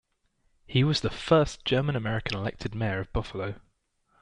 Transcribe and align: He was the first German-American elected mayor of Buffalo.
He 0.65 0.83
was 0.83 1.01
the 1.01 1.11
first 1.11 1.63
German-American 1.63 2.35
elected 2.35 2.73
mayor 2.73 3.01
of 3.01 3.13
Buffalo. 3.13 3.57